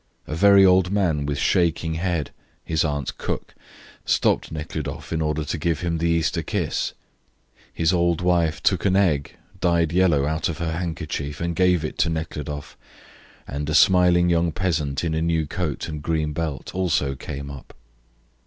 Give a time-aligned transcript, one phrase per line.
[0.25, 2.31] A very old man with shaking head,
[2.63, 3.53] his aunts' cook,
[4.03, 6.93] stopped Nekhludoff in order to give him the Easter kiss,
[7.71, 11.99] his old wife took an egg, dyed yellow, out of her handkerchief and gave it
[11.99, 12.75] to Nekhludoff,
[13.47, 17.75] and a smiling young peasant in a new coat and green belt also came up.